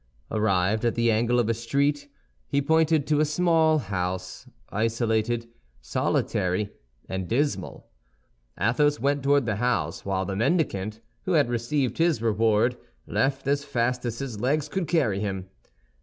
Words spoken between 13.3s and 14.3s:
as fast as